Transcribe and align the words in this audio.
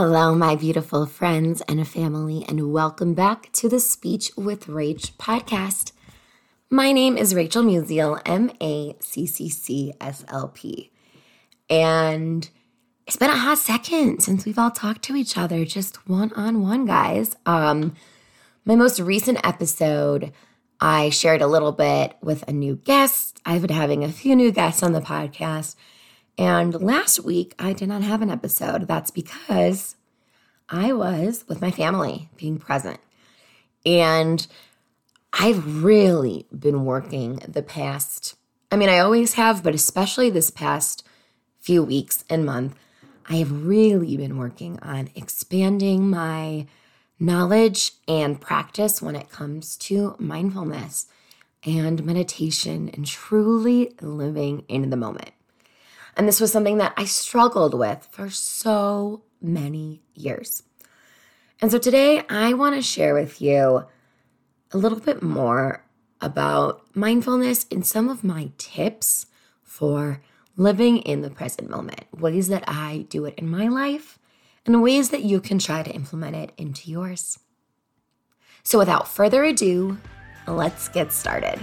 Hello, 0.00 0.32
my 0.32 0.54
beautiful 0.54 1.06
friends 1.06 1.60
and 1.62 1.86
family, 1.88 2.44
and 2.46 2.72
welcome 2.72 3.14
back 3.14 3.50
to 3.50 3.68
the 3.68 3.80
Speech 3.80 4.30
with 4.36 4.68
Rach 4.68 5.10
podcast. 5.16 5.90
My 6.70 6.92
name 6.92 7.16
is 7.16 7.34
Rachel 7.34 7.64
Musial, 7.64 8.22
M 8.24 8.52
A 8.60 8.94
C 9.00 9.26
C 9.26 9.48
C 9.48 9.92
S 10.00 10.24
L 10.28 10.52
P. 10.54 10.92
And 11.68 12.48
it's 13.08 13.16
been 13.16 13.28
a 13.30 13.36
hot 13.36 13.58
second 13.58 14.20
since 14.20 14.44
we've 14.44 14.56
all 14.56 14.70
talked 14.70 15.02
to 15.02 15.16
each 15.16 15.36
other, 15.36 15.64
just 15.64 16.08
one 16.08 16.32
on 16.34 16.62
one, 16.62 16.86
guys. 16.86 17.34
Um, 17.44 17.96
my 18.64 18.76
most 18.76 19.00
recent 19.00 19.44
episode, 19.44 20.32
I 20.80 21.10
shared 21.10 21.42
a 21.42 21.48
little 21.48 21.72
bit 21.72 22.16
with 22.22 22.44
a 22.46 22.52
new 22.52 22.76
guest. 22.76 23.40
I've 23.44 23.62
been 23.62 23.76
having 23.76 24.04
a 24.04 24.12
few 24.12 24.36
new 24.36 24.52
guests 24.52 24.84
on 24.84 24.92
the 24.92 25.00
podcast. 25.00 25.74
And 26.40 26.80
last 26.80 27.24
week, 27.24 27.52
I 27.58 27.72
did 27.72 27.88
not 27.88 28.02
have 28.02 28.22
an 28.22 28.30
episode. 28.30 28.86
That's 28.86 29.10
because 29.10 29.96
I 30.68 30.92
was 30.92 31.44
with 31.48 31.60
my 31.60 31.70
family 31.70 32.28
being 32.36 32.58
present. 32.58 33.00
And 33.86 34.46
I've 35.32 35.82
really 35.82 36.46
been 36.56 36.84
working 36.84 37.40
the 37.46 37.62
past, 37.62 38.34
I 38.70 38.76
mean, 38.76 38.88
I 38.88 38.98
always 38.98 39.34
have, 39.34 39.62
but 39.62 39.74
especially 39.74 40.30
this 40.30 40.50
past 40.50 41.06
few 41.60 41.82
weeks 41.82 42.24
and 42.28 42.44
month, 42.44 42.74
I 43.28 43.36
have 43.36 43.66
really 43.66 44.16
been 44.16 44.38
working 44.38 44.78
on 44.80 45.10
expanding 45.14 46.08
my 46.08 46.66
knowledge 47.20 47.92
and 48.06 48.40
practice 48.40 49.02
when 49.02 49.16
it 49.16 49.30
comes 49.30 49.76
to 49.76 50.16
mindfulness 50.18 51.06
and 51.64 52.04
meditation 52.04 52.90
and 52.94 53.06
truly 53.06 53.92
living 54.00 54.64
in 54.68 54.90
the 54.90 54.96
moment. 54.96 55.32
And 56.16 56.26
this 56.26 56.40
was 56.40 56.50
something 56.52 56.78
that 56.78 56.94
I 56.96 57.04
struggled 57.04 57.74
with 57.74 58.08
for 58.10 58.30
so 58.30 59.22
many 59.40 60.02
years. 60.14 60.62
And 61.60 61.70
so 61.70 61.78
today 61.78 62.22
I 62.28 62.54
want 62.54 62.76
to 62.76 62.82
share 62.82 63.14
with 63.14 63.40
you 63.40 63.84
a 64.72 64.78
little 64.78 65.00
bit 65.00 65.22
more 65.22 65.84
about 66.20 66.84
mindfulness 66.94 67.66
and 67.70 67.86
some 67.86 68.08
of 68.08 68.24
my 68.24 68.50
tips 68.58 69.26
for 69.62 70.20
living 70.56 70.98
in 70.98 71.22
the 71.22 71.30
present 71.30 71.70
moment, 71.70 72.04
ways 72.12 72.48
that 72.48 72.64
I 72.66 73.06
do 73.08 73.24
it 73.24 73.34
in 73.36 73.48
my 73.48 73.68
life, 73.68 74.18
and 74.66 74.82
ways 74.82 75.10
that 75.10 75.22
you 75.22 75.40
can 75.40 75.58
try 75.58 75.82
to 75.82 75.90
implement 75.90 76.36
it 76.36 76.52
into 76.56 76.90
yours. 76.90 77.38
So, 78.64 78.78
without 78.78 79.08
further 79.08 79.44
ado, 79.44 79.96
let's 80.46 80.88
get 80.88 81.12
started. 81.12 81.58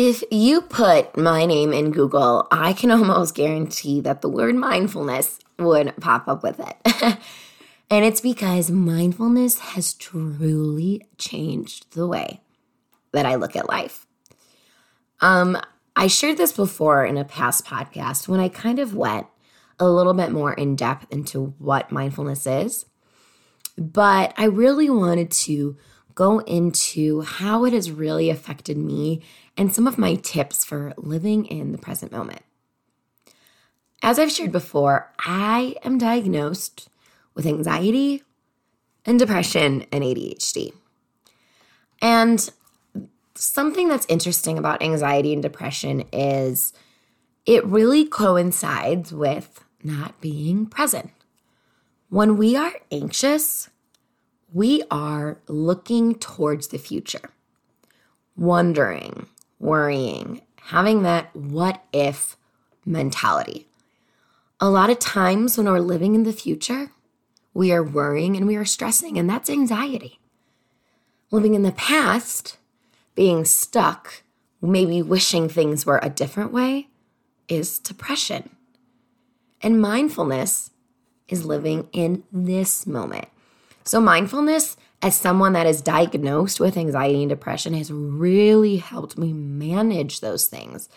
If 0.00 0.22
you 0.30 0.60
put 0.60 1.16
my 1.16 1.44
name 1.44 1.72
in 1.72 1.90
Google, 1.90 2.46
I 2.52 2.72
can 2.72 2.90
almost 2.92 3.34
guarantee 3.34 4.00
that 4.02 4.20
the 4.20 4.28
word 4.28 4.54
mindfulness 4.54 5.40
would 5.58 5.92
pop 5.96 6.28
up 6.28 6.44
with 6.44 6.60
it. 6.60 6.76
and 7.90 8.04
it's 8.04 8.20
because 8.20 8.70
mindfulness 8.70 9.58
has 9.58 9.94
truly 9.94 11.08
changed 11.18 11.94
the 11.94 12.06
way 12.06 12.40
that 13.10 13.26
I 13.26 13.34
look 13.34 13.56
at 13.56 13.68
life. 13.68 14.06
Um, 15.20 15.60
I 15.96 16.06
shared 16.06 16.36
this 16.36 16.52
before 16.52 17.04
in 17.04 17.18
a 17.18 17.24
past 17.24 17.64
podcast 17.64 18.28
when 18.28 18.38
I 18.38 18.48
kind 18.48 18.78
of 18.78 18.94
went 18.94 19.26
a 19.80 19.90
little 19.90 20.14
bit 20.14 20.30
more 20.30 20.52
in 20.52 20.76
depth 20.76 21.12
into 21.12 21.54
what 21.58 21.90
mindfulness 21.90 22.46
is. 22.46 22.86
But 23.76 24.32
I 24.36 24.44
really 24.44 24.90
wanted 24.90 25.32
to 25.32 25.76
go 26.18 26.40
into 26.40 27.20
how 27.20 27.64
it 27.64 27.72
has 27.72 27.92
really 27.92 28.28
affected 28.28 28.76
me 28.76 29.22
and 29.56 29.72
some 29.72 29.86
of 29.86 29.96
my 29.96 30.16
tips 30.16 30.64
for 30.64 30.92
living 30.96 31.46
in 31.46 31.70
the 31.70 31.78
present 31.78 32.10
moment. 32.10 32.42
As 34.02 34.18
I've 34.18 34.32
shared 34.32 34.50
before, 34.50 35.12
I 35.20 35.76
am 35.84 35.96
diagnosed 35.96 36.88
with 37.34 37.46
anxiety 37.46 38.24
and 39.06 39.16
depression 39.16 39.86
and 39.92 40.02
ADHD. 40.02 40.72
And 42.02 42.50
something 43.36 43.86
that's 43.86 44.06
interesting 44.08 44.58
about 44.58 44.82
anxiety 44.82 45.32
and 45.32 45.40
depression 45.40 46.04
is 46.12 46.72
it 47.46 47.64
really 47.64 48.04
coincides 48.04 49.12
with 49.12 49.64
not 49.84 50.20
being 50.20 50.66
present. 50.66 51.12
When 52.08 52.36
we 52.36 52.56
are 52.56 52.72
anxious, 52.90 53.70
we 54.52 54.82
are 54.90 55.38
looking 55.46 56.14
towards 56.14 56.68
the 56.68 56.78
future, 56.78 57.30
wondering, 58.36 59.26
worrying, 59.58 60.42
having 60.62 61.02
that 61.02 61.34
what 61.34 61.84
if 61.92 62.36
mentality. 62.84 63.66
A 64.60 64.70
lot 64.70 64.90
of 64.90 64.98
times 64.98 65.56
when 65.56 65.66
we're 65.66 65.80
living 65.80 66.14
in 66.14 66.24
the 66.24 66.32
future, 66.32 66.90
we 67.54 67.72
are 67.72 67.82
worrying 67.82 68.36
and 68.36 68.46
we 68.46 68.56
are 68.56 68.64
stressing, 68.64 69.18
and 69.18 69.28
that's 69.28 69.50
anxiety. 69.50 70.18
Living 71.30 71.54
in 71.54 71.62
the 71.62 71.72
past, 71.72 72.56
being 73.14 73.44
stuck, 73.44 74.22
maybe 74.62 75.02
wishing 75.02 75.48
things 75.48 75.84
were 75.84 76.00
a 76.02 76.10
different 76.10 76.52
way, 76.52 76.88
is 77.48 77.78
depression. 77.78 78.50
And 79.60 79.80
mindfulness 79.80 80.70
is 81.28 81.44
living 81.44 81.88
in 81.92 82.22
this 82.32 82.86
moment. 82.86 83.28
So, 83.88 84.02
mindfulness, 84.02 84.76
as 85.00 85.16
someone 85.16 85.54
that 85.54 85.66
is 85.66 85.80
diagnosed 85.80 86.60
with 86.60 86.76
anxiety 86.76 87.22
and 87.22 87.30
depression, 87.30 87.72
has 87.72 87.90
really 87.90 88.76
helped 88.76 89.16
me 89.16 89.32
manage 89.32 90.20
those 90.20 90.44
things 90.44 90.90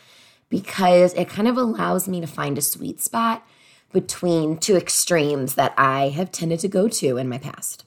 because 0.49 1.13
it 1.13 1.29
kind 1.29 1.47
of 1.47 1.55
allows 1.55 2.09
me 2.09 2.19
to 2.19 2.27
find 2.27 2.57
a 2.57 2.61
sweet 2.61 2.99
spot 2.99 3.47
between 3.93 4.57
two 4.57 4.75
extremes 4.75 5.55
that 5.55 5.73
I 5.77 6.09
have 6.09 6.33
tended 6.33 6.59
to 6.59 6.67
go 6.67 6.89
to 6.89 7.15
in 7.15 7.29
my 7.29 7.37
past. 7.37 7.85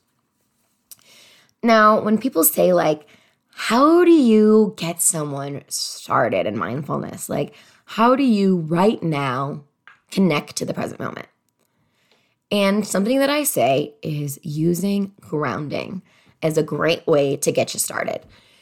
Now, 1.62 2.00
when 2.00 2.16
people 2.16 2.42
say, 2.42 2.72
like, 2.72 3.06
how 3.50 4.06
do 4.06 4.10
you 4.10 4.72
get 4.78 5.02
someone 5.02 5.64
started 5.68 6.46
in 6.46 6.56
mindfulness? 6.56 7.28
Like, 7.28 7.54
how 7.84 8.16
do 8.16 8.22
you 8.22 8.56
right 8.56 9.02
now 9.02 9.64
connect 10.10 10.56
to 10.56 10.64
the 10.64 10.72
present 10.72 10.98
moment? 10.98 11.28
And 12.54 12.86
something 12.86 13.18
that 13.18 13.30
I 13.30 13.42
say 13.42 13.96
is 14.00 14.38
using 14.44 15.12
grounding 15.20 16.02
as 16.40 16.56
a 16.56 16.62
great 16.62 17.04
way 17.04 17.36
to 17.38 17.50
get 17.50 17.74
you 17.74 17.80
started. 17.80 18.20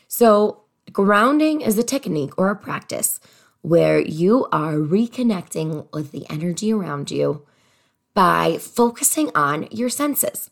So, 0.08 0.62
grounding 0.90 1.60
is 1.60 1.76
a 1.76 1.82
technique 1.82 2.32
or 2.38 2.48
a 2.48 2.56
practice 2.56 3.20
where 3.60 4.00
you 4.00 4.48
are 4.50 4.76
reconnecting 4.76 5.92
with 5.92 6.10
the 6.10 6.24
energy 6.30 6.72
around 6.72 7.10
you 7.10 7.46
by 8.14 8.56
focusing 8.56 9.30
on 9.34 9.68
your 9.70 9.90
senses. 9.90 10.48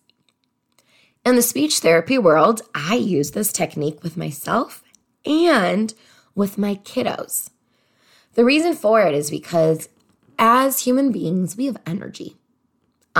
In 1.24 1.34
the 1.34 1.40
speech 1.40 1.78
therapy 1.78 2.18
world, 2.18 2.60
I 2.74 2.96
use 2.96 3.30
this 3.30 3.54
technique 3.54 4.02
with 4.02 4.18
myself 4.18 4.82
and 5.24 5.94
with 6.34 6.58
my 6.58 6.74
kiddos. 6.74 7.48
The 8.34 8.44
reason 8.44 8.74
for 8.74 9.00
it 9.00 9.14
is 9.14 9.30
because 9.30 9.88
as 10.38 10.80
human 10.80 11.10
beings, 11.10 11.56
we 11.56 11.64
have 11.64 11.80
energy 11.86 12.36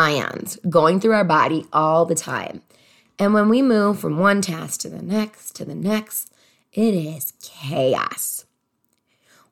ions 0.01 0.59
going 0.69 0.99
through 0.99 1.13
our 1.13 1.25
body 1.25 1.67
all 1.73 2.07
the 2.07 2.15
time. 2.15 2.63
And 3.19 3.35
when 3.35 3.51
we 3.51 3.61
move 3.61 4.01
from 4.01 4.19
one 4.19 4.41
task 4.41 4.81
to 4.81 4.89
the 4.89 5.03
next 5.03 5.55
to 5.57 5.65
the 5.65 5.75
next, 5.75 6.33
it 6.73 6.95
is 6.95 7.35
chaos. 7.43 8.47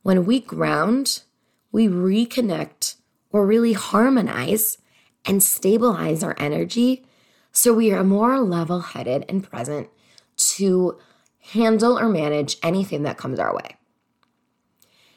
When 0.02 0.24
we 0.24 0.40
ground, 0.40 1.22
we 1.70 1.86
reconnect 1.86 2.96
or 3.30 3.44
really 3.44 3.74
harmonize 3.74 4.78
and 5.26 5.42
stabilize 5.42 6.22
our 6.22 6.34
energy 6.38 7.04
so 7.52 7.74
we 7.74 7.92
are 7.92 8.04
more 8.04 8.40
level 8.40 8.80
headed 8.80 9.26
and 9.28 9.44
present 9.44 9.88
to 10.36 10.96
handle 11.52 11.98
or 11.98 12.08
manage 12.08 12.56
anything 12.62 13.02
that 13.02 13.18
comes 13.18 13.38
our 13.38 13.54
way. 13.54 13.76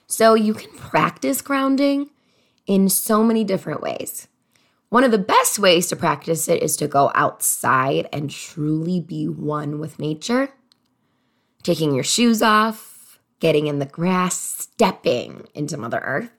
So 0.07 0.33
you 0.33 0.53
can 0.53 0.71
practice 0.71 1.41
grounding 1.41 2.09
in 2.65 2.89
so 2.89 3.23
many 3.23 3.45
different 3.45 3.81
ways. 3.81 4.27
One 4.91 5.05
of 5.05 5.11
the 5.11 5.17
best 5.17 5.57
ways 5.57 5.87
to 5.87 5.95
practice 5.95 6.49
it 6.49 6.61
is 6.61 6.75
to 6.75 6.85
go 6.85 7.13
outside 7.15 8.09
and 8.11 8.29
truly 8.29 8.99
be 8.99 9.25
one 9.25 9.79
with 9.79 9.99
nature. 9.99 10.49
Taking 11.63 11.95
your 11.95 12.03
shoes 12.03 12.41
off, 12.41 13.17
getting 13.39 13.67
in 13.67 13.79
the 13.79 13.85
grass, 13.85 14.37
stepping 14.37 15.47
into 15.53 15.77
Mother 15.77 15.99
Earth. 15.99 16.31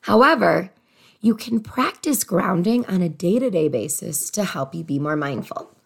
However, 0.00 0.72
you 1.20 1.36
can 1.36 1.60
practice 1.60 2.24
grounding 2.24 2.84
on 2.86 3.02
a 3.02 3.08
day 3.08 3.38
to 3.38 3.50
day 3.50 3.68
basis 3.68 4.30
to 4.30 4.42
help 4.42 4.74
you 4.74 4.82
be 4.82 4.98
more 4.98 5.14
mindful. 5.14 5.78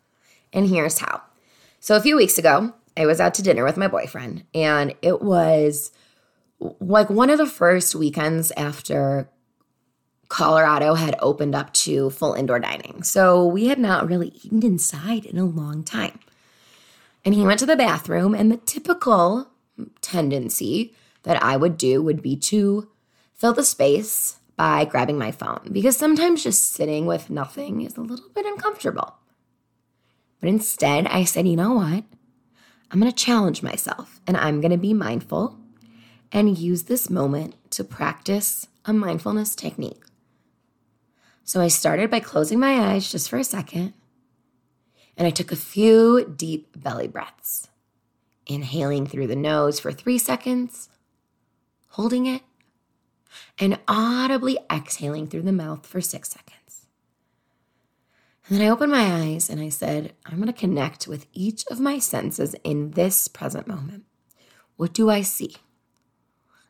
And 0.54 0.70
here's 0.70 1.00
how. 1.00 1.20
So, 1.80 1.96
a 1.96 2.00
few 2.00 2.16
weeks 2.16 2.38
ago, 2.38 2.72
I 2.96 3.04
was 3.04 3.20
out 3.20 3.34
to 3.34 3.42
dinner 3.42 3.62
with 3.62 3.76
my 3.76 3.88
boyfriend, 3.88 4.46
and 4.54 4.94
it 5.02 5.20
was 5.20 5.92
like 6.80 7.10
one 7.10 7.28
of 7.28 7.36
the 7.36 7.46
first 7.46 7.94
weekends 7.94 8.52
after 8.52 9.28
Colorado 10.28 10.94
had 10.94 11.16
opened 11.20 11.54
up 11.54 11.72
to 11.72 12.10
full 12.10 12.34
indoor 12.34 12.60
dining. 12.60 13.02
So 13.02 13.46
we 13.46 13.68
had 13.68 13.78
not 13.78 14.06
really 14.06 14.28
eaten 14.42 14.62
inside 14.62 15.24
in 15.24 15.38
a 15.38 15.44
long 15.44 15.82
time. 15.82 16.18
And 17.24 17.34
he 17.34 17.44
went 17.44 17.58
to 17.60 17.66
the 17.66 17.76
bathroom, 17.76 18.34
and 18.34 18.50
the 18.50 18.58
typical 18.58 19.48
tendency 20.00 20.94
that 21.22 21.42
I 21.42 21.56
would 21.56 21.76
do 21.76 22.02
would 22.02 22.22
be 22.22 22.36
to 22.36 22.88
fill 23.34 23.52
the 23.52 23.64
space 23.64 24.38
by 24.56 24.84
grabbing 24.84 25.18
my 25.18 25.30
phone 25.30 25.68
because 25.70 25.96
sometimes 25.96 26.42
just 26.42 26.72
sitting 26.72 27.06
with 27.06 27.30
nothing 27.30 27.82
is 27.82 27.96
a 27.96 28.00
little 28.00 28.28
bit 28.30 28.44
uncomfortable. 28.44 29.14
But 30.40 30.48
instead, 30.48 31.06
I 31.06 31.24
said, 31.24 31.46
you 31.46 31.56
know 31.56 31.74
what? 31.74 32.04
I'm 32.90 33.00
going 33.00 33.12
to 33.12 33.24
challenge 33.24 33.62
myself 33.62 34.20
and 34.26 34.36
I'm 34.36 34.60
going 34.60 34.72
to 34.72 34.76
be 34.76 34.94
mindful 34.94 35.58
and 36.32 36.58
use 36.58 36.84
this 36.84 37.08
moment 37.08 37.54
to 37.70 37.84
practice 37.84 38.66
a 38.84 38.92
mindfulness 38.92 39.54
technique. 39.54 40.02
So 41.48 41.62
I 41.62 41.68
started 41.68 42.10
by 42.10 42.20
closing 42.20 42.60
my 42.60 42.92
eyes 42.92 43.10
just 43.10 43.30
for 43.30 43.38
a 43.38 43.42
second 43.42 43.94
and 45.16 45.26
I 45.26 45.30
took 45.30 45.50
a 45.50 45.56
few 45.56 46.34
deep 46.36 46.78
belly 46.78 47.08
breaths, 47.08 47.68
inhaling 48.46 49.06
through 49.06 49.28
the 49.28 49.34
nose 49.34 49.80
for 49.80 49.90
three 49.90 50.18
seconds, 50.18 50.90
holding 51.88 52.26
it, 52.26 52.42
and 53.58 53.78
audibly 53.88 54.58
exhaling 54.70 55.26
through 55.26 55.40
the 55.40 55.52
mouth 55.52 55.86
for 55.86 56.02
six 56.02 56.28
seconds. 56.28 56.84
And 58.46 58.58
then 58.58 58.66
I 58.66 58.70
opened 58.70 58.92
my 58.92 59.10
eyes 59.10 59.48
and 59.48 59.58
I 59.58 59.70
said, 59.70 60.12
I'm 60.26 60.36
going 60.36 60.48
to 60.48 60.52
connect 60.52 61.08
with 61.08 61.24
each 61.32 61.64
of 61.70 61.80
my 61.80 61.98
senses 61.98 62.54
in 62.62 62.90
this 62.90 63.26
present 63.26 63.66
moment. 63.66 64.04
What 64.76 64.92
do 64.92 65.08
I 65.08 65.22
see? 65.22 65.56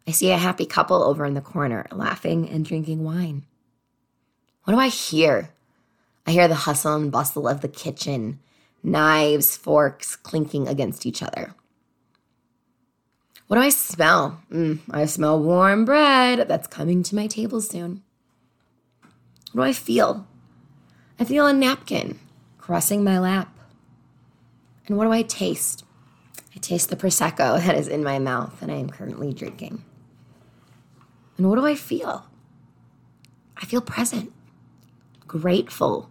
I 0.07 0.13
see 0.13 0.31
a 0.31 0.39
happy 0.39 0.67
couple 0.67 1.03
over 1.03 1.25
in 1.25 1.35
the 1.35 1.41
corner 1.41 1.85
laughing 1.91 2.49
and 2.49 2.65
drinking 2.65 3.03
wine. 3.03 3.45
What 4.69 4.75
do 4.75 4.81
I 4.81 4.89
hear? 4.89 5.49
I 6.27 6.33
hear 6.33 6.47
the 6.47 6.55
hustle 6.55 6.95
and 6.95 7.11
bustle 7.11 7.49
of 7.49 7.63
the 7.63 7.69
kitchen, 7.69 8.39
knives, 8.83 9.57
forks 9.57 10.15
clinking 10.15 10.69
against 10.69 11.07
each 11.07 11.23
other. 11.23 11.55
What 13.47 13.57
do 13.57 13.63
I 13.63 13.71
smell? 13.71 14.43
Mm, 14.53 14.81
I 14.91 15.07
smell 15.07 15.43
warm 15.43 15.87
bread 15.87 16.49
that's 16.49 16.67
coming 16.67 17.03
to 17.05 17.15
my 17.15 17.27
table 17.27 17.63
soon. 17.63 18.03
What 19.53 19.65
do 19.65 19.71
I 19.71 19.73
feel? 19.73 20.27
I 21.19 21.25
feel 21.25 21.47
a 21.47 21.55
napkin 21.55 22.19
crossing 22.59 23.03
my 23.03 23.19
lap. 23.19 23.59
And 24.87 24.99
what 24.99 25.05
do 25.07 25.13
I 25.13 25.23
taste? 25.23 25.83
I 26.55 26.59
taste 26.59 26.91
the 26.91 26.97
Prosecco 26.97 27.59
that 27.65 27.75
is 27.75 27.89
in 27.89 28.05
my 28.05 28.19
mouth 28.19 28.61
and 28.61 28.71
I 28.71 28.75
am 28.75 28.91
currently 28.91 29.33
drinking. 29.33 29.83
And 31.39 31.49
what 31.49 31.57
do 31.57 31.65
I 31.65 31.75
feel? 31.75 32.27
I 33.57 33.65
feel 33.65 33.81
present, 33.81 34.31
grateful, 35.29 36.11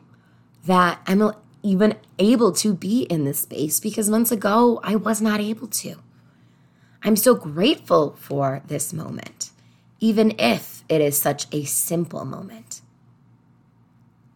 that 0.66 1.02
I'm 1.08 1.31
even 1.64 1.96
able 2.19 2.52
to 2.54 2.74
be 2.74 3.02
in 3.04 3.25
this 3.25 3.42
space 3.42 3.80
because 3.80 4.10
months 4.10 4.31
ago 4.31 4.80
I 4.84 4.96
was 4.96 5.22
not 5.22 5.42
able 5.42 5.68
to. 5.68 5.96
I'm 7.04 7.16
so 7.16 7.36
grateful 7.36 8.16
for 8.19 8.62
this 8.68 8.94
moment, 8.94 9.52
even 10.00 10.34
if 10.40 10.84
it 10.88 11.02
is 11.02 11.19
such 11.19 11.48
a 11.52 11.66
simple 11.66 12.24
moment. 12.25 12.81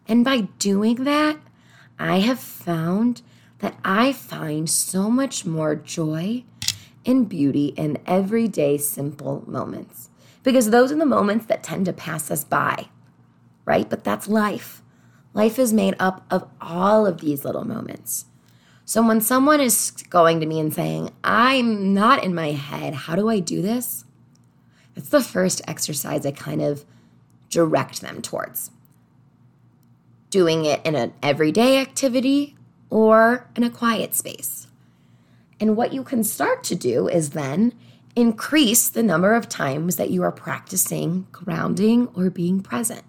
And 0.07 0.25
by 0.25 0.41
doing 0.59 1.03
that, 1.05 1.37
I 1.97 2.19
have 2.19 2.39
found 2.39 3.21
that 3.59 3.77
I 3.85 4.11
find 4.11 4.69
so 4.69 5.09
much 5.09 5.45
more 5.45 5.75
joy 5.75 6.43
and 7.05 7.29
beauty 7.29 7.67
in 7.77 7.99
everyday 8.05 8.77
simple 8.77 9.43
moments 9.47 10.09
because 10.43 10.69
those 10.69 10.91
are 10.91 10.97
the 10.97 11.05
moments 11.05 11.45
that 11.45 11.63
tend 11.63 11.85
to 11.85 11.93
pass 11.93 12.31
us 12.31 12.43
by, 12.43 12.87
right? 13.65 13.89
But 13.89 14.03
that's 14.03 14.27
life. 14.27 14.81
Life 15.33 15.57
is 15.57 15.71
made 15.71 15.95
up 15.99 16.25
of 16.29 16.47
all 16.59 17.05
of 17.05 17.21
these 17.21 17.45
little 17.45 17.65
moments. 17.65 18.25
So 18.85 19.05
when 19.05 19.21
someone 19.21 19.61
is 19.61 19.91
going 20.09 20.39
to 20.41 20.45
me 20.45 20.59
and 20.59 20.73
saying, 20.73 21.11
I'm 21.23 21.93
not 21.93 22.23
in 22.23 22.35
my 22.35 22.51
head, 22.51 22.93
how 22.93 23.15
do 23.15 23.29
I 23.29 23.39
do 23.39 23.61
this? 23.61 24.03
It's 24.95 25.09
the 25.09 25.21
first 25.21 25.61
exercise 25.67 26.25
I 26.25 26.31
kind 26.31 26.61
of 26.61 26.83
direct 27.49 28.01
them 28.01 28.21
towards. 28.21 28.71
Doing 30.29 30.65
it 30.65 30.85
in 30.85 30.95
an 30.95 31.13
everyday 31.23 31.79
activity 31.79 32.55
or 32.89 33.49
in 33.55 33.63
a 33.63 33.69
quiet 33.69 34.15
space. 34.15 34.67
And 35.59 35.77
what 35.77 35.93
you 35.93 36.03
can 36.03 36.23
start 36.23 36.63
to 36.65 36.75
do 36.75 37.07
is 37.07 37.29
then 37.29 37.73
increase 38.15 38.89
the 38.89 39.03
number 39.03 39.33
of 39.33 39.47
times 39.47 39.95
that 39.95 40.09
you 40.09 40.23
are 40.23 40.31
practicing 40.31 41.27
grounding 41.31 42.07
or 42.15 42.29
being 42.29 42.61
present. 42.61 43.03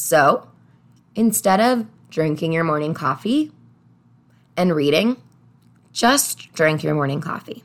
So, 0.00 0.48
Instead 1.18 1.58
of 1.58 1.84
drinking 2.10 2.52
your 2.52 2.62
morning 2.62 2.94
coffee 2.94 3.50
and 4.56 4.72
reading, 4.72 5.20
just 5.92 6.52
drink 6.52 6.84
your 6.84 6.94
morning 6.94 7.20
coffee. 7.20 7.64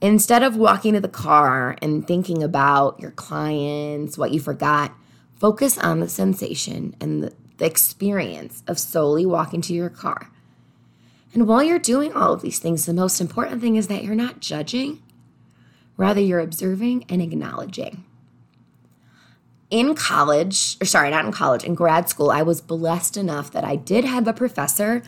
Instead 0.00 0.44
of 0.44 0.56
walking 0.56 0.92
to 0.92 1.00
the 1.00 1.08
car 1.08 1.76
and 1.82 2.06
thinking 2.06 2.44
about 2.44 3.00
your 3.00 3.10
clients, 3.10 4.16
what 4.16 4.30
you 4.30 4.38
forgot, 4.38 4.94
focus 5.34 5.76
on 5.78 5.98
the 5.98 6.08
sensation 6.08 6.94
and 7.00 7.24
the, 7.24 7.34
experience 7.58 8.62
of 8.66 8.78
slowly 8.78 9.24
walking 9.24 9.60
to 9.62 9.72
your 9.72 9.88
car. 9.88 10.30
And 11.32 11.48
while 11.48 11.62
you're 11.62 11.78
doing 11.78 12.12
all 12.12 12.32
of 12.32 12.42
these 12.42 12.58
things, 12.58 12.84
the 12.84 12.92
most 12.92 13.20
important 13.20 13.60
thing 13.60 13.76
is 13.76 13.86
that 13.88 14.04
you're 14.04 14.14
not 14.14 14.40
judging, 14.40 15.02
rather, 15.96 16.20
you're 16.20 16.40
observing 16.40 17.04
and 17.08 17.22
acknowledging 17.22 18.04
in 19.74 19.96
college, 19.96 20.76
or 20.80 20.84
sorry, 20.84 21.10
not 21.10 21.24
in 21.24 21.32
college, 21.32 21.64
in 21.64 21.74
grad 21.74 22.08
school, 22.08 22.30
I 22.30 22.42
was 22.42 22.60
blessed 22.60 23.16
enough 23.16 23.50
that 23.50 23.64
I 23.64 23.74
did 23.74 24.04
have 24.04 24.28
a 24.28 24.32
professor 24.32 25.02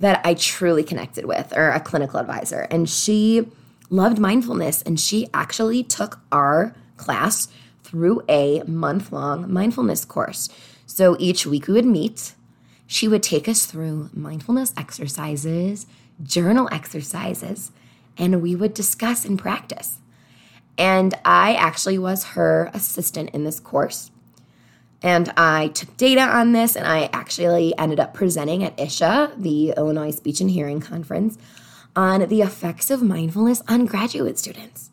that 0.00 0.22
I 0.24 0.32
truly 0.32 0.82
connected 0.82 1.26
with, 1.26 1.52
or 1.54 1.68
a 1.68 1.78
clinical 1.78 2.18
advisor. 2.18 2.66
And 2.70 2.88
she 2.88 3.46
loved 3.90 4.18
mindfulness, 4.18 4.80
and 4.80 4.98
she 4.98 5.28
actually 5.34 5.82
took 5.82 6.20
our 6.32 6.74
class 6.96 7.48
through 7.82 8.22
a 8.30 8.62
month 8.62 9.12
long 9.12 9.52
mindfulness 9.52 10.06
course. 10.06 10.48
So 10.86 11.14
each 11.18 11.44
week 11.44 11.68
we 11.68 11.74
would 11.74 11.84
meet. 11.84 12.32
She 12.86 13.08
would 13.08 13.22
take 13.22 13.46
us 13.46 13.66
through 13.66 14.08
mindfulness 14.14 14.72
exercises, 14.74 15.86
journal 16.22 16.66
exercises, 16.72 17.72
and 18.16 18.40
we 18.40 18.56
would 18.56 18.72
discuss 18.72 19.26
and 19.26 19.38
practice. 19.38 19.98
And 20.78 21.14
I 21.24 21.54
actually 21.54 21.98
was 21.98 22.24
her 22.24 22.70
assistant 22.72 23.30
in 23.30 23.42
this 23.42 23.58
course. 23.58 24.12
And 25.02 25.32
I 25.36 25.68
took 25.68 25.96
data 25.96 26.22
on 26.22 26.52
this, 26.52 26.76
and 26.76 26.86
I 26.86 27.10
actually 27.12 27.76
ended 27.76 28.00
up 28.00 28.14
presenting 28.14 28.64
at 28.64 28.76
ISHA, 28.76 29.40
the 29.42 29.74
Illinois 29.76 30.10
Speech 30.12 30.40
and 30.40 30.50
Hearing 30.50 30.80
Conference, 30.80 31.36
on 31.94 32.28
the 32.28 32.42
effects 32.42 32.90
of 32.90 33.02
mindfulness 33.02 33.62
on 33.68 33.86
graduate 33.86 34.38
students. 34.38 34.90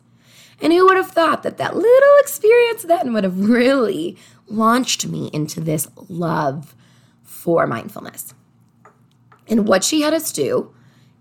And 0.60 0.72
who 0.72 0.86
would 0.86 0.96
have 0.96 1.10
thought 1.10 1.42
that 1.42 1.58
that 1.58 1.76
little 1.76 2.16
experience 2.20 2.82
then 2.82 3.12
would 3.12 3.24
have 3.24 3.48
really 3.48 4.16
launched 4.48 5.06
me 5.06 5.30
into 5.32 5.60
this 5.60 5.88
love 6.08 6.74
for 7.22 7.66
mindfulness? 7.66 8.34
And 9.48 9.68
what 9.68 9.84
she 9.84 10.02
had 10.02 10.14
us 10.14 10.32
do 10.32 10.72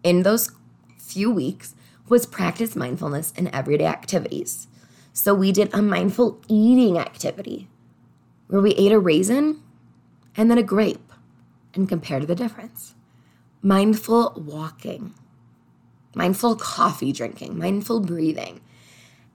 in 0.03 0.23
those 0.23 0.51
few 0.97 1.29
weeks 1.31 1.74
was 2.07 2.25
practice 2.25 2.75
mindfulness 2.75 3.33
in 3.35 3.53
everyday 3.53 3.85
activities. 3.85 4.67
So 5.13 5.33
we 5.33 5.51
did 5.51 5.73
a 5.73 5.81
mindful 5.81 6.41
eating 6.47 6.97
activity 6.97 7.67
where 8.47 8.61
we 8.61 8.71
ate 8.71 8.91
a 8.91 8.99
raisin 8.99 9.61
and 10.35 10.51
then 10.51 10.57
a 10.57 10.63
grape 10.63 11.11
and 11.73 11.89
compared 11.89 12.27
the 12.27 12.35
difference. 12.35 12.95
Mindful 13.61 14.33
walking, 14.35 15.13
mindful 16.13 16.55
coffee 16.55 17.11
drinking, 17.11 17.57
mindful 17.57 17.99
breathing. 18.01 18.61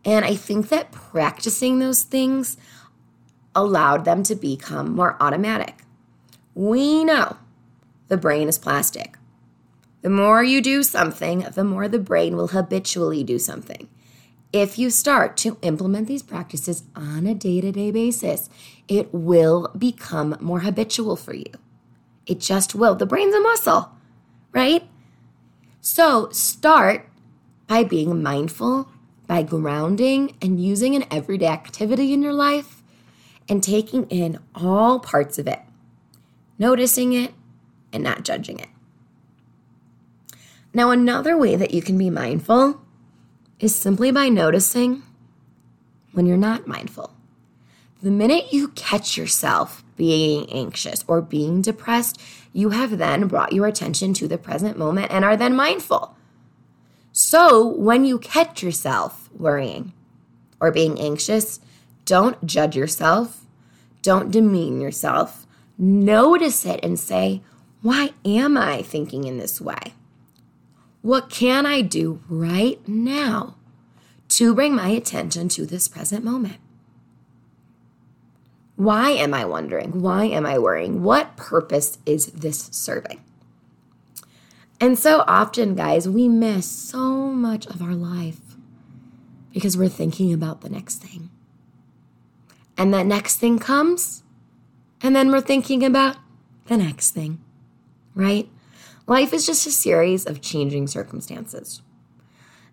And 0.05 0.25
I 0.25 0.35
think 0.35 0.69
that 0.69 0.93
practicing 0.93 1.79
those 1.79 2.03
things 2.03 2.57
allowed 3.55 4.05
them 4.05 4.23
to 4.25 4.35
become 4.35 4.95
more 4.95 5.17
automatic. 5.21 5.83
We 6.55 7.05
know 7.05 7.37
the 8.09 8.17
brain 8.17 8.49
is 8.49 8.59
plastic. 8.59 9.17
The 10.03 10.11
more 10.11 10.43
you 10.43 10.63
do 10.63 10.83
something, 10.83 11.41
the 11.55 11.65
more 11.65 11.89
the 11.89 11.99
brain 11.99 12.37
will 12.37 12.49
habitually 12.49 13.23
do 13.23 13.39
something. 13.39 13.89
If 14.53 14.79
you 14.79 14.91
start 14.91 15.37
to 15.39 15.59
implement 15.63 16.09
these 16.09 16.23
practices 16.23 16.83
on 16.97 17.27
a 17.27 17.35
day 17.35 17.61
to 17.61 17.71
day 17.71 17.91
basis, 17.91 18.49
it 18.89 19.13
will 19.13 19.71
become 19.77 20.37
more 20.41 20.61
habitual 20.61 21.17
for 21.17 21.35
you. 21.35 21.53
It 22.27 22.41
just 22.41 22.75
will. 22.75 22.95
The 22.95 23.07
brain's 23.07 23.35
a 23.35 23.41
muscle, 23.41 23.93
right? 24.53 24.89
So 25.81 26.31
start 26.31 27.09
by 27.69 27.85
being 27.85 28.23
mindful, 28.23 28.89
by 29.27 29.43
grounding 29.45 30.37
and 30.43 30.63
using 30.63 30.97
an 30.97 31.05
everyday 31.11 31.47
activity 31.47 32.13
in 32.13 32.23
your 32.23 32.33
life 32.33 32.83
and 33.49 33.63
taking 33.63 34.07
in 34.09 34.41
all 34.55 34.99
parts 34.99 35.39
of 35.39 35.47
it, 35.47 35.61
noticing 36.59 37.13
it 37.13 37.33
and 37.93 38.03
not 38.03 38.25
judging 38.25 38.59
it. 38.59 38.69
Now, 40.73 40.91
another 40.91 41.37
way 41.37 41.57
that 41.57 41.75
you 41.75 41.83
can 41.83 41.99
be 41.99 42.11
mindful 42.11 42.81
is 43.59 43.75
simply 43.75 44.11
by 44.11 44.29
noticing 44.29 45.03
when 46.13 46.27
you're 46.27 46.37
not 46.37 46.67
mindful. 46.67 47.15
the 48.03 48.11
minute 48.11 48.51
you 48.51 48.69
catch 48.69 49.19
yourself 49.19 49.85
being 49.97 50.51
anxious 50.51 51.05
or 51.07 51.21
being 51.21 51.61
depressed, 51.61 52.19
you 52.55 52.71
have 52.71 52.97
then 52.97 53.29
brought 53.29 53.53
your 53.53 53.67
attention 53.67 54.15
to 54.15 54.27
the 54.27 54.39
present 54.39 54.79
moment 54.79 55.11
and 55.11 55.23
are 55.23 55.37
then 55.37 55.55
mindful. 55.55 56.17
So 57.13 57.67
when 57.67 58.07
you 58.07 58.19
catch 58.19 58.63
yourself 58.63 59.29
worrying 59.37 59.93
or 60.61 60.71
being 60.71 60.99
anxious, 60.99 61.61
don't 62.07 62.47
judge 62.47 62.75
yourself, 62.75 63.45
don't 64.01 64.31
demean 64.31 64.81
yourself. 64.81 65.47
Notice 65.77 66.65
it 66.65 66.81
and 66.83 66.99
say, 66.99 67.43
Why 67.83 68.15
am 68.25 68.57
I 68.57 68.81
thinking 68.81 69.25
in 69.25 69.37
this 69.37 69.61
way? 69.61 69.93
What 71.03 71.31
can 71.31 71.67
I 71.67 71.81
do 71.81 72.23
right 72.29 72.87
now 72.87 73.57
to 74.31 74.55
bring 74.55 74.75
my 74.75 74.89
attention 74.89 75.49
to 75.51 75.67
this 75.67 75.89
present 75.89 76.25
moment? 76.25 76.59
Why 78.77 79.11
am 79.11 79.35
I 79.35 79.45
wondering? 79.45 80.01
Why 80.01 80.25
am 80.25 80.47
I 80.47 80.59
worrying? 80.59 81.03
What 81.03 81.37
purpose 81.37 81.99
is 82.07 82.27
this 82.27 82.69
serving? 82.73 83.21
And 84.81 84.99
so 84.99 85.25
often, 85.27 85.75
guys, 85.75 86.09
we 86.09 86.29
miss 86.29 86.67
so 86.67 87.31
much 87.31 87.67
of 87.67 87.83
our 87.83 87.95
life 87.95 88.41
because 89.53 89.77
we're 89.77 89.91
thinking 89.91 90.33
about 90.33 90.63
the 90.63 90.71
next 90.71 91.03
thing. 91.03 91.29
And 92.79 92.95
that 92.95 93.05
next 93.05 93.37
thing 93.37 93.59
comes, 93.59 94.23
and 95.03 95.15
then 95.15 95.31
we're 95.31 95.43
thinking 95.43 95.85
about 95.85 96.17
the 96.67 96.79
next 96.79 97.11
thing, 97.11 97.43
right? 98.15 98.49
Life 99.11 99.33
is 99.33 99.45
just 99.45 99.67
a 99.67 99.73
series 99.73 100.25
of 100.25 100.41
changing 100.41 100.87
circumstances. 100.87 101.83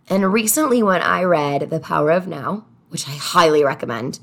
And 0.08 0.32
recently, 0.32 0.84
when 0.84 1.02
I 1.02 1.24
read 1.24 1.72
The 1.72 1.80
Power 1.80 2.12
of 2.12 2.28
Now, 2.28 2.64
which 2.90 3.08
I 3.08 3.12
highly 3.14 3.64
recommend, 3.64 4.20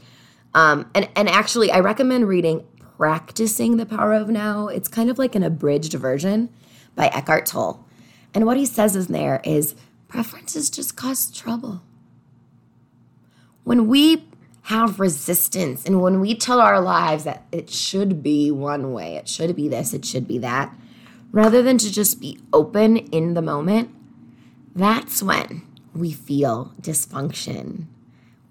um, 0.54 0.88
and, 0.94 1.08
and 1.16 1.28
actually, 1.28 1.72
I 1.72 1.80
recommend 1.80 2.28
reading 2.28 2.64
Practicing 2.96 3.78
the 3.78 3.84
Power 3.84 4.14
of 4.14 4.28
Now. 4.28 4.68
It's 4.68 4.86
kind 4.86 5.10
of 5.10 5.18
like 5.18 5.34
an 5.34 5.42
abridged 5.42 5.94
version 5.94 6.50
by 6.94 7.08
Eckhart 7.08 7.46
Tolle. 7.46 7.84
And 8.32 8.46
what 8.46 8.58
he 8.58 8.64
says 8.64 8.94
in 8.94 9.12
there 9.12 9.40
is 9.42 9.74
preferences 10.06 10.70
just 10.70 10.96
cause 10.96 11.32
trouble. 11.32 11.82
When 13.64 13.88
we 13.88 14.28
have 14.62 15.00
resistance 15.00 15.84
and 15.84 16.00
when 16.00 16.20
we 16.20 16.36
tell 16.36 16.60
our 16.60 16.80
lives 16.80 17.24
that 17.24 17.42
it 17.50 17.70
should 17.70 18.22
be 18.22 18.52
one 18.52 18.92
way, 18.92 19.16
it 19.16 19.26
should 19.26 19.56
be 19.56 19.68
this, 19.68 19.92
it 19.92 20.04
should 20.04 20.28
be 20.28 20.38
that, 20.38 20.72
rather 21.34 21.64
than 21.64 21.76
to 21.76 21.90
just 21.90 22.20
be 22.20 22.38
open 22.52 22.96
in 22.96 23.34
the 23.34 23.42
moment, 23.42 23.92
that's 24.72 25.20
when 25.20 25.62
we 25.92 26.12
feel 26.12 26.72
dysfunction, 26.80 27.86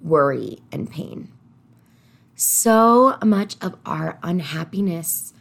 worry, 0.01 0.59
and 0.69 0.91
pain. 0.91 1.31
So 2.35 3.17
much 3.23 3.55
of 3.61 3.77
our 3.85 4.19
unhappiness, 4.21 5.33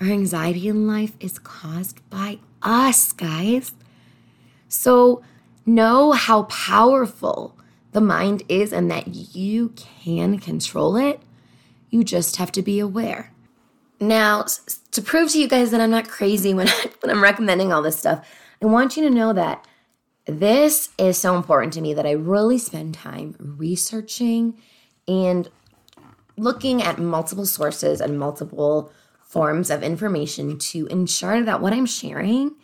our 0.00 0.08
anxiety 0.08 0.66
in 0.66 0.88
life 0.88 1.12
is 1.20 1.38
caused 1.38 2.00
by 2.10 2.40
us, 2.62 3.12
guys. 3.12 3.70
So 4.68 5.22
know 5.64 6.10
how 6.10 6.44
powerful 6.44 7.56
the 7.92 8.00
mind 8.00 8.42
is 8.48 8.72
and 8.72 8.90
that 8.90 9.36
you 9.36 9.68
can 9.76 10.40
control 10.40 10.96
it. 10.96 11.22
You 11.90 12.02
just 12.02 12.36
have 12.38 12.50
to 12.52 12.62
be 12.62 12.80
aware. 12.80 13.32
Now, 14.00 14.46
to 14.98 15.04
prove 15.04 15.30
to 15.30 15.38
you 15.38 15.46
guys 15.46 15.70
that 15.70 15.80
I'm 15.80 15.92
not 15.92 16.08
crazy 16.08 16.52
when, 16.52 16.68
I, 16.68 16.90
when 17.00 17.10
I'm 17.14 17.22
recommending 17.22 17.72
all 17.72 17.82
this 17.82 17.96
stuff, 17.96 18.28
I 18.60 18.66
want 18.66 18.96
you 18.96 19.04
to 19.04 19.14
know 19.14 19.32
that 19.32 19.64
this 20.26 20.90
is 20.98 21.16
so 21.16 21.36
important 21.36 21.72
to 21.74 21.80
me 21.80 21.94
that 21.94 22.04
I 22.04 22.10
really 22.10 22.58
spend 22.58 22.94
time 22.94 23.36
researching 23.38 24.58
and 25.06 25.48
looking 26.36 26.82
at 26.82 26.98
multiple 26.98 27.46
sources 27.46 28.00
and 28.00 28.18
multiple 28.18 28.92
forms 29.22 29.70
of 29.70 29.82
information 29.82 30.58
to 30.58 30.86
ensure 30.88 31.42
that 31.44 31.60
what 31.60 31.72
I'm 31.72 31.86
sharing 31.86 32.56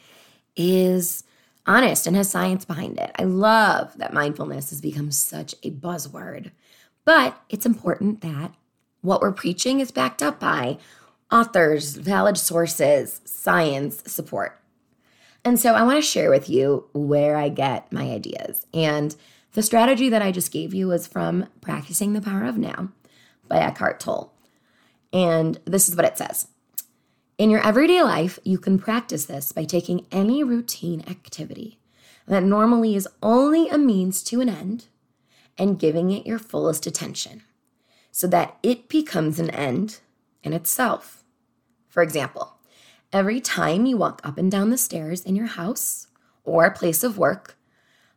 is 0.57 1.23
honest 1.67 2.07
and 2.07 2.17
has 2.17 2.31
science 2.31 2.65
behind 2.65 2.99
it. 2.99 3.13
I 3.17 3.25
love 3.25 3.97
that 3.99 4.13
mindfulness 4.13 4.71
has 4.71 4.81
become 4.81 5.13
such 5.13 5.55
a 5.63 5.71
buzzword, 5.71 6.51
but 7.05 7.41
it's 7.49 7.65
important 7.65 8.23
that 8.23 8.53
what 9.03 9.21
we're 9.21 9.33
preaching 9.33 9.79
is 9.81 9.91
backed 9.93 10.23
up 10.23 10.41
by 10.41 10.79
authors, 11.35 11.97
valid 11.97 12.39
sources, 12.39 13.21
science 13.25 14.05
support. 14.07 14.61
And 15.45 15.59
so 15.59 15.75
I 15.75 15.83
want 15.83 15.97
to 15.97 16.03
share 16.03 16.31
with 16.31 16.49
you 16.49 16.89
where 16.95 17.37
I 17.37 17.49
get 17.49 17.93
my 17.93 18.05
ideas. 18.11 18.65
And 18.73 19.17
the 19.53 19.63
strategy 19.63 20.09
that 20.09 20.23
I 20.23 20.31
just 20.31 20.53
gave 20.53 20.73
you 20.73 20.87
was 20.87 21.09
from 21.09 21.49
Practicing 21.61 22.13
the 22.13 22.23
Power 22.23 22.45
of 22.45 22.57
Now 22.57 22.91
by 23.49 23.59
Eckhart 23.59 23.99
Tolle. 23.99 24.33
And 25.13 25.61
this 25.65 25.89
is 25.89 25.97
what 25.97 26.07
it 26.07 26.17
says 26.17 26.47
In 27.37 27.51
your 27.51 27.67
everyday 27.67 28.03
life, 28.03 28.39
you 28.45 28.57
can 28.57 28.79
practice 28.79 29.27
this 29.27 29.51
by 29.51 29.65
taking 29.65 30.07
any 30.13 30.45
routine 30.45 31.03
activity 31.09 31.81
that 32.27 32.45
normally 32.45 32.95
is 32.95 33.09
only 33.23 33.69
a 33.69 33.77
means 33.77 34.23
to 34.23 34.41
an 34.41 34.49
end 34.49 34.87
and 35.59 35.81
giving 35.81 36.13
it 36.13 36.27
your 36.27 36.39
fullest 36.39 36.87
attention 36.87 37.43
so 38.13 38.29
that 38.29 38.57
it 38.63 38.89
becomes 38.89 39.41
an 39.41 39.51
end 39.51 39.99
in 40.45 40.53
itself. 40.53 41.24
For 41.95 42.03
example, 42.03 42.57
every 43.13 43.41
time 43.41 43.87
you 43.87 43.97
walk 43.97 44.21
up 44.25 44.37
and 44.37 44.51
down 44.51 44.71
the 44.71 44.77
stairs 44.77 45.21
in 45.21 45.37
your 45.37 45.47
house 45.47 46.09
or 46.43 46.69
place 46.73 47.05
of 47.05 47.17
work, 47.17 47.57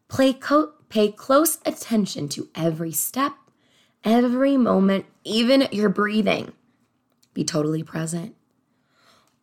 co- 0.09 0.73
pay 0.89 1.11
close 1.11 1.59
attention 1.63 2.27
to 2.29 2.49
every 2.55 2.91
step 2.91 3.33
every 4.03 4.57
moment, 4.57 5.05
even 5.23 5.67
your 5.71 5.89
breathing. 5.89 6.53
Be 7.35 7.43
totally 7.43 7.83
present. 7.83 8.35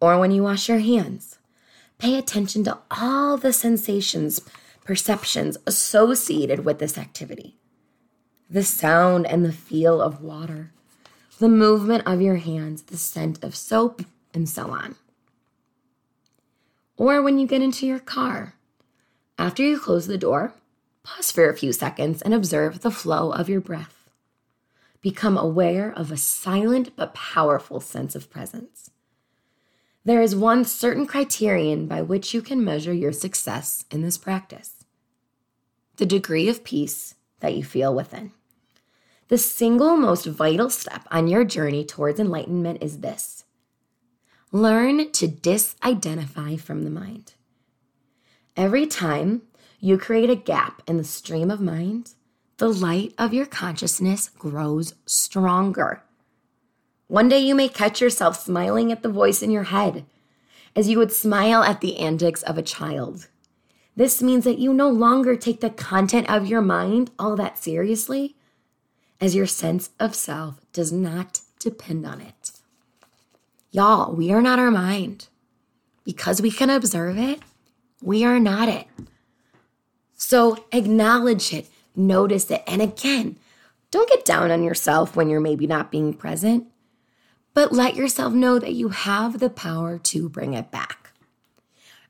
Or 0.00 0.18
when 0.18 0.32
you 0.32 0.42
wash 0.42 0.68
your 0.68 0.80
hands, 0.80 1.38
pay 1.98 2.18
attention 2.18 2.64
to 2.64 2.78
all 2.90 3.36
the 3.36 3.52
sensations, 3.52 4.40
perceptions 4.82 5.58
associated 5.64 6.64
with 6.64 6.80
this 6.80 6.98
activity 6.98 7.56
the 8.50 8.64
sound 8.64 9.26
and 9.26 9.44
the 9.44 9.52
feel 9.52 10.02
of 10.02 10.20
water, 10.20 10.72
the 11.38 11.48
movement 11.48 12.02
of 12.04 12.20
your 12.20 12.36
hands, 12.36 12.82
the 12.82 12.96
scent 12.96 13.42
of 13.44 13.54
soap, 13.54 14.02
and 14.34 14.48
so 14.48 14.70
on. 14.70 14.96
Or 16.96 17.22
when 17.22 17.38
you 17.38 17.46
get 17.46 17.62
into 17.62 17.86
your 17.86 17.98
car, 17.98 18.54
after 19.38 19.62
you 19.62 19.78
close 19.78 20.06
the 20.06 20.18
door, 20.18 20.54
pause 21.02 21.30
for 21.30 21.48
a 21.48 21.56
few 21.56 21.72
seconds 21.72 22.20
and 22.20 22.34
observe 22.34 22.80
the 22.80 22.90
flow 22.90 23.32
of 23.32 23.48
your 23.48 23.60
breath 23.60 24.04
become 25.04 25.36
aware 25.36 25.92
of 25.94 26.10
a 26.10 26.16
silent 26.16 26.96
but 26.96 27.12
powerful 27.12 27.78
sense 27.78 28.14
of 28.14 28.30
presence. 28.30 28.88
There 30.02 30.22
is 30.22 30.34
one 30.34 30.64
certain 30.64 31.06
criterion 31.06 31.86
by 31.86 32.00
which 32.00 32.32
you 32.32 32.40
can 32.40 32.64
measure 32.64 32.92
your 32.94 33.12
success 33.12 33.84
in 33.90 34.00
this 34.00 34.18
practice 34.18 34.84
the 35.96 36.06
degree 36.06 36.48
of 36.48 36.64
peace 36.64 37.14
that 37.38 37.54
you 37.54 37.62
feel 37.62 37.94
within. 37.94 38.32
The 39.28 39.38
single 39.38 39.96
most 39.96 40.26
vital 40.26 40.68
step 40.68 41.06
on 41.10 41.28
your 41.28 41.44
journey 41.44 41.84
towards 41.84 42.18
enlightenment 42.18 42.82
is 42.82 42.98
this 42.98 43.44
learn 44.54 45.10
to 45.10 45.26
disidentify 45.26 46.60
from 46.60 46.84
the 46.84 46.90
mind. 46.90 47.34
Every 48.56 48.86
time 48.86 49.42
you 49.80 49.98
create 49.98 50.30
a 50.30 50.36
gap 50.36 50.80
in 50.86 50.96
the 50.96 51.02
stream 51.02 51.50
of 51.50 51.60
mind, 51.60 52.14
the 52.58 52.72
light 52.72 53.12
of 53.18 53.34
your 53.34 53.46
consciousness 53.46 54.28
grows 54.28 54.94
stronger. 55.06 56.04
One 57.08 57.28
day 57.28 57.40
you 57.40 57.56
may 57.56 57.68
catch 57.68 58.00
yourself 58.00 58.40
smiling 58.40 58.92
at 58.92 59.02
the 59.02 59.08
voice 59.08 59.42
in 59.42 59.50
your 59.50 59.64
head 59.64 60.04
as 60.76 60.88
you 60.88 60.98
would 60.98 61.10
smile 61.10 61.64
at 61.64 61.80
the 61.80 61.98
antics 61.98 62.44
of 62.44 62.56
a 62.56 62.62
child. 62.62 63.26
This 63.96 64.22
means 64.22 64.44
that 64.44 64.60
you 64.60 64.72
no 64.72 64.88
longer 64.88 65.34
take 65.34 65.62
the 65.62 65.70
content 65.70 66.30
of 66.30 66.46
your 66.46 66.62
mind 66.62 67.10
all 67.18 67.34
that 67.34 67.58
seriously, 67.58 68.36
as 69.20 69.34
your 69.34 69.46
sense 69.46 69.90
of 69.98 70.14
self 70.14 70.60
does 70.72 70.92
not 70.92 71.40
depend 71.58 72.06
on 72.06 72.20
it. 72.20 72.52
Y'all, 73.74 74.14
we 74.14 74.32
are 74.32 74.40
not 74.40 74.60
our 74.60 74.70
mind. 74.70 75.26
Because 76.04 76.40
we 76.40 76.52
can 76.52 76.70
observe 76.70 77.18
it, 77.18 77.40
we 78.00 78.24
are 78.24 78.38
not 78.38 78.68
it. 78.68 78.86
So 80.14 80.64
acknowledge 80.70 81.52
it, 81.52 81.68
notice 81.96 82.48
it. 82.52 82.62
And 82.68 82.80
again, 82.80 83.36
don't 83.90 84.08
get 84.08 84.24
down 84.24 84.52
on 84.52 84.62
yourself 84.62 85.16
when 85.16 85.28
you're 85.28 85.40
maybe 85.40 85.66
not 85.66 85.90
being 85.90 86.14
present, 86.14 86.68
but 87.52 87.72
let 87.72 87.96
yourself 87.96 88.32
know 88.32 88.60
that 88.60 88.74
you 88.74 88.90
have 88.90 89.40
the 89.40 89.50
power 89.50 89.98
to 89.98 90.28
bring 90.28 90.54
it 90.54 90.70
back. 90.70 91.10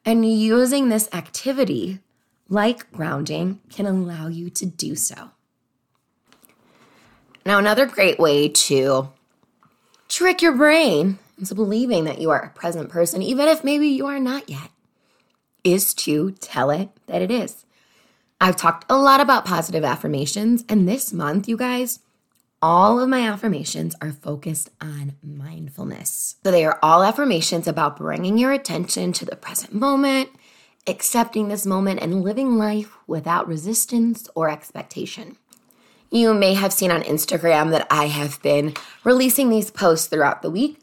And 0.05 0.31
using 0.31 0.91
this 0.91 1.09
activity, 1.15 2.01
like 2.47 2.93
grounding, 2.93 3.61
can 3.71 3.87
allow 3.87 4.27
you 4.27 4.51
to 4.51 4.67
do 4.67 4.95
so. 4.95 5.31
Now, 7.47 7.59
another 7.59 7.87
great 7.87 8.19
way 8.19 8.51
to 8.51 9.09
trick 10.09 10.43
your 10.43 10.53
brain 10.53 11.19
into 11.39 11.55
believing 11.55 12.05
that 12.05 12.21
you 12.21 12.31
are 12.31 12.41
a 12.41 12.51
present 12.51 12.89
person, 12.89 13.23
even 13.23 13.49
if 13.49 13.65
maybe 13.65 13.89
you 13.89 14.07
are 14.07 14.21
not 14.21 14.49
yet, 14.49 14.71
is 15.63 15.95
to 15.95 16.33
tell 16.33 16.71
it 16.71 16.91
that 17.07 17.23
it 17.23 17.31
is. 17.31 17.65
I've 18.41 18.57
talked 18.57 18.85
a 18.91 18.99
lot 18.99 19.21
about 19.21 19.45
positive 19.45 19.85
affirmations, 19.85 20.65
and 20.69 20.89
this 20.89 21.13
month, 21.13 21.49
you 21.49 21.57
guys, 21.57 22.01
all 22.61 22.99
of 22.99 23.09
my 23.09 23.21
affirmations 23.21 23.95
are 24.01 24.13
focused 24.13 24.71
on 24.81 25.15
mindfulness. 25.23 26.37
So 26.43 26.51
they 26.51 26.65
are 26.65 26.79
all 26.83 27.03
affirmations 27.03 27.69
about 27.69 27.97
bringing 27.97 28.39
your 28.39 28.53
attention 28.53 29.13
to 29.15 29.25
the 29.25 29.37
present 29.37 29.75
moment, 29.75 30.31
accepting 30.87 31.49
this 31.49 31.67
moment, 31.67 32.01
and 32.01 32.23
living 32.23 32.57
life 32.57 32.97
without 33.07 33.49
resistance 33.49 34.29
or 34.35 34.49
expectation. 34.49 35.37
You 36.11 36.33
may 36.33 36.55
have 36.55 36.73
seen 36.73 36.91
on 36.91 37.03
Instagram 37.03 37.71
that 37.71 37.87
I 37.91 38.07
have 38.07 38.41
been 38.43 38.75
releasing 39.03 39.49
these 39.49 39.71
posts 39.71 40.07
throughout 40.07 40.43
the 40.43 40.51
week. 40.51 40.81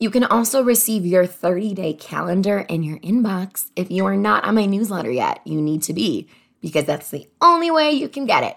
You 0.00 0.10
can 0.10 0.22
also 0.22 0.62
receive 0.62 1.04
your 1.04 1.26
30 1.26 1.74
day 1.74 1.92
calendar 1.92 2.60
in 2.60 2.84
your 2.84 2.98
inbox. 2.98 3.70
If 3.74 3.90
you 3.90 4.06
are 4.06 4.16
not 4.16 4.44
on 4.44 4.54
my 4.54 4.64
newsletter 4.64 5.10
yet, 5.10 5.40
you 5.44 5.60
need 5.60 5.82
to 5.84 5.92
be 5.92 6.28
because 6.60 6.84
that's 6.84 7.10
the 7.10 7.28
only 7.40 7.70
way 7.70 7.90
you 7.90 8.08
can 8.08 8.24
get 8.24 8.44
it. 8.44 8.56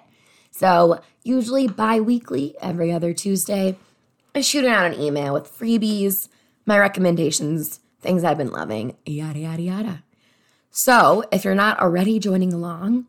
So, 0.51 1.01
usually 1.23 1.67
bi 1.67 1.99
weekly, 1.99 2.55
every 2.61 2.91
other 2.91 3.13
Tuesday, 3.13 3.75
I 4.35 4.41
shoot 4.41 4.65
out 4.65 4.85
an 4.85 4.99
email 4.99 5.33
with 5.33 5.51
freebies, 5.51 6.27
my 6.65 6.77
recommendations, 6.77 7.79
things 8.01 8.23
I've 8.23 8.37
been 8.37 8.51
loving, 8.51 8.95
yada, 9.05 9.39
yada, 9.39 9.61
yada. 9.61 10.03
So, 10.69 11.23
if 11.31 11.43
you're 11.43 11.55
not 11.55 11.79
already 11.79 12.19
joining 12.19 12.53
along, 12.53 13.07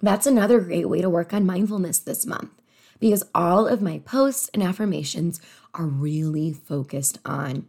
that's 0.00 0.26
another 0.26 0.60
great 0.60 0.88
way 0.88 1.00
to 1.00 1.10
work 1.10 1.32
on 1.32 1.46
mindfulness 1.46 1.98
this 1.98 2.26
month 2.26 2.55
because 3.00 3.24
all 3.34 3.66
of 3.66 3.82
my 3.82 3.98
posts 4.00 4.50
and 4.54 4.62
affirmations 4.62 5.40
are 5.74 5.86
really 5.86 6.52
focused 6.52 7.18
on 7.24 7.66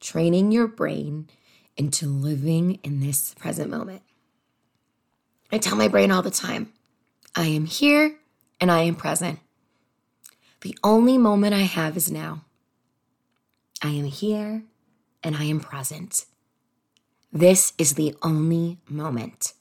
training 0.00 0.52
your 0.52 0.66
brain 0.66 1.28
into 1.76 2.06
living 2.06 2.78
in 2.82 3.00
this 3.00 3.34
present 3.34 3.70
moment. 3.70 4.02
I 5.52 5.58
tell 5.58 5.76
my 5.76 5.88
brain 5.88 6.10
all 6.10 6.22
the 6.22 6.30
time 6.30 6.72
I 7.34 7.46
am 7.46 7.66
here 7.66 8.16
and 8.60 8.70
I 8.70 8.82
am 8.82 8.94
present. 8.94 9.38
The 10.60 10.76
only 10.84 11.16
moment 11.16 11.54
I 11.54 11.62
have 11.62 11.96
is 11.96 12.10
now. 12.10 12.44
I 13.82 13.88
am 13.88 14.04
here 14.04 14.64
and 15.22 15.36
I 15.36 15.44
am 15.44 15.60
present. 15.60 16.26
This 17.32 17.72
is 17.78 17.94
the 17.94 18.14
only 18.22 18.78
moment. 18.88 19.54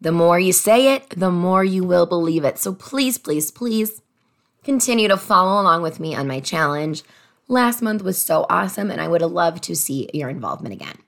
The 0.00 0.12
more 0.12 0.40
you 0.40 0.52
say 0.52 0.94
it, 0.94 1.10
the 1.10 1.30
more 1.30 1.62
you 1.62 1.84
will 1.84 2.06
believe 2.06 2.44
it. 2.44 2.58
So 2.58 2.72
please, 2.72 3.18
please, 3.18 3.50
please 3.50 4.00
continue 4.64 5.08
to 5.08 5.16
follow 5.16 5.60
along 5.60 5.82
with 5.82 6.00
me 6.00 6.14
on 6.14 6.26
my 6.26 6.40
challenge. 6.40 7.02
Last 7.48 7.82
month 7.82 8.02
was 8.02 8.16
so 8.16 8.46
awesome, 8.48 8.90
and 8.90 9.00
I 9.00 9.08
would 9.08 9.20
loved 9.20 9.62
to 9.64 9.76
see 9.76 10.08
your 10.14 10.30
involvement 10.30 10.72
again. 10.72 10.98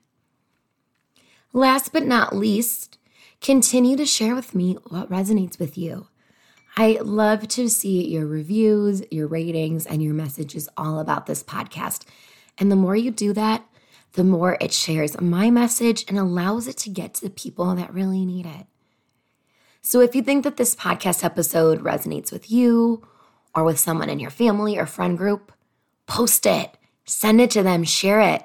Last 1.53 1.93
but 1.93 2.05
not 2.05 2.35
least, 2.35 2.97
continue 3.41 3.95
to 3.97 4.05
share 4.05 4.35
with 4.35 4.53
me 4.53 4.73
what 4.89 5.09
resonates 5.09 5.57
with 5.57 5.77
you. 5.77 6.07
I 6.75 6.99
love 7.01 7.47
to 7.49 7.69
see 7.69 8.07
your 8.07 8.25
reviews, 8.25 9.03
your 9.11 9.27
ratings, 9.27 9.85
and 9.85 10.01
your 10.03 10.15
messages 10.15 10.67
all 10.75 10.99
about 10.99 11.27
this 11.27 11.43
podcast. 11.43 12.05
And 12.57 12.71
the 12.71 12.75
more 12.75 12.95
you 12.95 13.11
do 13.11 13.33
that, 13.33 13.63
the 14.13 14.23
more 14.23 14.57
it 14.59 14.73
shares 14.73 15.19
my 15.21 15.49
message 15.51 16.05
and 16.07 16.17
allows 16.17 16.67
it 16.67 16.77
to 16.77 16.89
get 16.89 17.15
to 17.15 17.21
the 17.21 17.29
people 17.29 17.73
that 17.75 17.93
really 17.93 18.25
need 18.25 18.45
it. 18.45 18.65
So 19.85 19.99
if 19.99 20.15
you 20.15 20.23
think 20.23 20.45
that 20.45 20.55
this 20.55 20.77
podcast 20.77 21.25
episode 21.25 21.83
resonates 21.83 22.31
with 22.31 22.49
you 22.49 23.05
or 23.53 23.65
with 23.65 23.77
someone 23.77 24.09
in 24.09 24.17
your 24.17 24.29
family 24.29 24.77
or 24.77 24.85
friend 24.85 25.17
group, 25.17 25.51
post 26.07 26.45
it, 26.45 26.77
send 27.03 27.41
it 27.41 27.51
to 27.51 27.63
them, 27.63 27.83
share 27.83 28.21
it. 28.21 28.43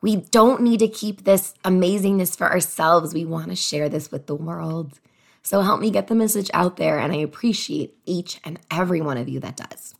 We 0.00 0.14
don't 0.16 0.62
need 0.62 0.78
to 0.78 0.88
keep 0.88 1.24
this 1.24 1.54
amazingness 1.64 2.38
for 2.38 2.48
ourselves. 2.48 3.12
We 3.12 3.24
want 3.24 3.48
to 3.48 3.56
share 3.56 3.88
this 3.88 4.12
with 4.12 4.28
the 4.28 4.36
world. 4.36 5.00
So 5.42 5.60
help 5.60 5.80
me 5.80 5.90
get 5.90 6.06
the 6.06 6.14
message 6.14 6.50
out 6.54 6.76
there, 6.76 6.98
and 6.98 7.12
I 7.12 7.16
appreciate 7.16 7.96
each 8.04 8.40
and 8.44 8.60
every 8.70 9.00
one 9.00 9.16
of 9.16 9.28
you 9.28 9.40
that 9.40 9.56
does. 9.56 9.96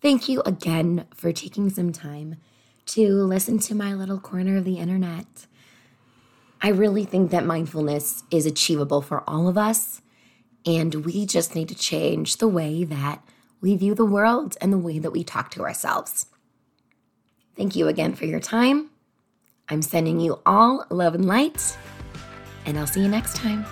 Thank 0.00 0.30
you 0.30 0.40
again 0.46 1.06
for 1.14 1.32
taking 1.32 1.68
some 1.68 1.92
time 1.92 2.36
to 2.86 3.22
listen 3.22 3.58
to 3.58 3.74
my 3.74 3.92
little 3.92 4.18
corner 4.18 4.56
of 4.56 4.64
the 4.64 4.78
internet. 4.78 5.46
I 6.62 6.68
really 6.68 7.04
think 7.04 7.30
that 7.30 7.44
mindfulness 7.44 8.24
is 8.30 8.46
achievable 8.46 9.02
for 9.02 9.22
all 9.28 9.48
of 9.48 9.58
us, 9.58 10.00
and 10.64 10.94
we 11.06 11.26
just 11.26 11.54
need 11.54 11.68
to 11.68 11.74
change 11.74 12.36
the 12.36 12.48
way 12.48 12.84
that 12.84 13.22
we 13.60 13.76
view 13.76 13.94
the 13.94 14.04
world 14.04 14.56
and 14.60 14.72
the 14.72 14.78
way 14.78 14.98
that 14.98 15.12
we 15.12 15.24
talk 15.24 15.50
to 15.52 15.62
ourselves. 15.62 16.26
Thank 17.56 17.76
you 17.76 17.88
again 17.88 18.14
for 18.14 18.26
your 18.26 18.40
time. 18.40 18.90
I'm 19.68 19.82
sending 19.82 20.20
you 20.20 20.40
all 20.46 20.84
love 20.90 21.14
and 21.14 21.26
light, 21.26 21.76
and 22.64 22.78
I'll 22.78 22.86
see 22.86 23.02
you 23.02 23.08
next 23.08 23.36
time. 23.36 23.64